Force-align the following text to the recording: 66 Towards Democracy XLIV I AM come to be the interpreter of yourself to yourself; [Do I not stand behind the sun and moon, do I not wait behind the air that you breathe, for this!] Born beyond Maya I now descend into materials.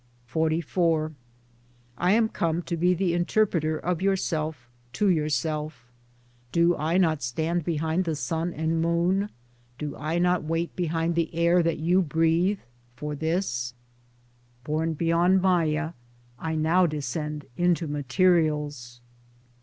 66 0.25 0.33
Towards 0.33 0.49
Democracy 1.99 2.01
XLIV 2.01 2.07
I 2.07 2.11
AM 2.13 2.29
come 2.29 2.61
to 2.63 2.75
be 2.75 2.93
the 2.95 3.13
interpreter 3.13 3.77
of 3.77 4.01
yourself 4.01 4.67
to 4.93 5.09
yourself; 5.09 5.91
[Do 6.51 6.75
I 6.75 6.97
not 6.97 7.21
stand 7.21 7.63
behind 7.63 8.05
the 8.05 8.15
sun 8.15 8.51
and 8.51 8.81
moon, 8.81 9.29
do 9.77 9.95
I 9.95 10.17
not 10.17 10.43
wait 10.43 10.75
behind 10.75 11.13
the 11.13 11.31
air 11.35 11.61
that 11.61 11.77
you 11.77 12.01
breathe, 12.01 12.61
for 12.95 13.13
this!] 13.13 13.75
Born 14.63 14.93
beyond 14.93 15.39
Maya 15.43 15.91
I 16.39 16.55
now 16.55 16.87
descend 16.87 17.45
into 17.55 17.85
materials. 17.87 19.01